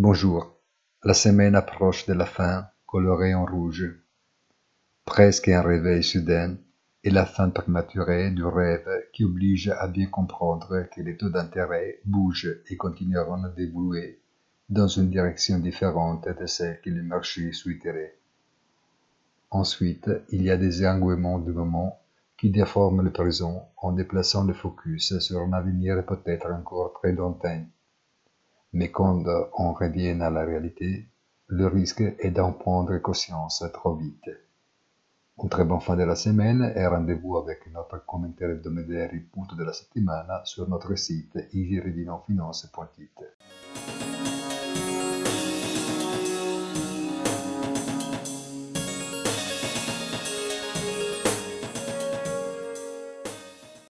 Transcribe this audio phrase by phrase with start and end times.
[0.00, 0.56] Bonjour,
[1.02, 3.98] la semaine approche de la fin, colorée en rouge.
[5.04, 6.56] Presque un réveil soudain
[7.02, 11.98] et la fin prématurée du rêve qui oblige à bien comprendre que les taux d'intérêt
[12.04, 14.20] bougent et continueront à dévouer
[14.68, 18.14] dans une direction différente de celle que le marché souhaiterait.
[19.50, 21.98] Ensuite, il y a des engouements du moment
[22.36, 27.64] qui déforment le présent en déplaçant le focus sur un avenir peut-être encore très lointain.
[28.72, 29.24] Mais quand
[29.58, 31.06] on revient à la réalité,
[31.46, 34.30] le risque est d'en prendre conscience trop vite.
[35.42, 39.64] Une très bonne fin de la semaine et rendez-vous avec notre commentaire hebdomadaire punto de
[39.64, 44.37] la settimana sur notre site easyrevinonfinance.it.